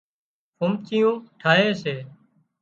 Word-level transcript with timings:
ڦومچيون 0.57 1.15
ٺاهي 1.39 1.69
سي 1.81 1.95